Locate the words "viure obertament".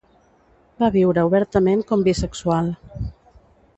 0.95-1.85